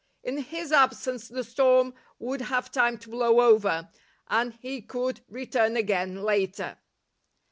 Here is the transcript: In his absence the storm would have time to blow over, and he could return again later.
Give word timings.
In 0.23 0.39
his 0.39 0.71
absence 0.71 1.27
the 1.27 1.43
storm 1.43 1.93
would 2.17 2.41
have 2.41 2.71
time 2.71 2.97
to 2.97 3.09
blow 3.11 3.39
over, 3.39 3.87
and 4.29 4.55
he 4.55 4.81
could 4.81 5.21
return 5.29 5.77
again 5.77 6.23
later. 6.23 6.79